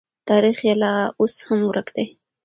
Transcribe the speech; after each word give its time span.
تاریخ 0.29 0.57
یې 0.67 0.73
لا 0.81 0.93
اوس 1.19 1.35
هم 1.47 1.59
ورک 1.69 1.87
دی. 1.95 2.05